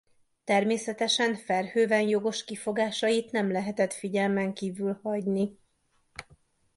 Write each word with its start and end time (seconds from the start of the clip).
Természetesen 0.43 1.37
Verhoeven 1.47 2.07
jogos 2.07 2.43
kifogásait 2.43 3.31
nem 3.31 3.51
lehetett 3.51 3.93
figyelmen 3.93 4.53
kívül 4.53 4.99
hagyni. 5.03 5.59